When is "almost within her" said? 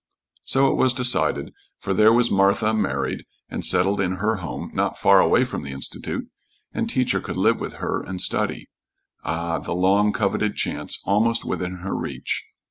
11.05-11.95